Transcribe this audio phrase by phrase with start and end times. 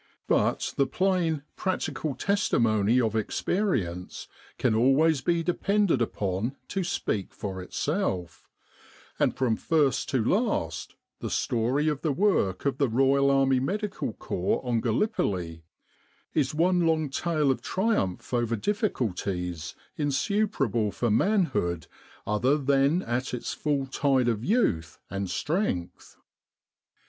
[0.27, 4.27] But the plain, practical testimony of experience
[4.57, 8.49] can always be depended upon to speak for itself;
[9.19, 14.13] and from first to last the story of the work of the Royal Army Medical
[14.13, 15.65] Corps on Gallipoli
[16.33, 21.85] is one long tale of triumph over difficulties insuperable for manhood
[22.25, 26.17] other than at its full tide of youth and strength.